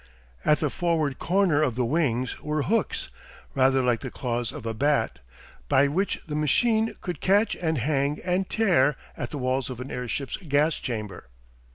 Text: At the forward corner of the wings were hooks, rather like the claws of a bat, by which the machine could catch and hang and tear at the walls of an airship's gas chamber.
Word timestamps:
At 0.43 0.61
the 0.61 0.71
forward 0.71 1.19
corner 1.19 1.61
of 1.61 1.75
the 1.75 1.85
wings 1.85 2.41
were 2.41 2.63
hooks, 2.63 3.11
rather 3.53 3.83
like 3.83 3.99
the 3.99 4.09
claws 4.09 4.51
of 4.51 4.65
a 4.65 4.73
bat, 4.73 5.19
by 5.69 5.87
which 5.87 6.19
the 6.25 6.33
machine 6.33 6.95
could 7.01 7.21
catch 7.21 7.55
and 7.55 7.77
hang 7.77 8.19
and 8.23 8.49
tear 8.49 8.95
at 9.15 9.29
the 9.29 9.37
walls 9.37 9.69
of 9.69 9.79
an 9.79 9.91
airship's 9.91 10.37
gas 10.37 10.77
chamber. 10.77 11.27